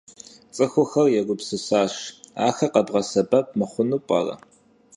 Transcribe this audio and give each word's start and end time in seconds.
Ts'ıxuxer 0.53 1.07
yêgupsısaş: 1.15 1.93
axer 2.47 2.69
khebğesebep 2.73 3.47
mıxhunu 3.59 3.97
p'ere? 4.07 4.35